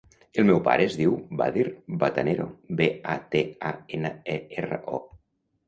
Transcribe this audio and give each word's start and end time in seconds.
El 0.43 0.45
meu 0.49 0.61
pare 0.67 0.87
es 0.91 0.95
diu 1.01 1.13
Badr 1.41 1.67
Batanero: 2.05 2.49
be, 2.81 2.89
a, 3.13 3.19
te, 3.37 3.45
a, 3.73 3.77
ena, 4.01 4.15
e, 4.39 4.43
erra, 4.65 4.85
o. 4.99 5.03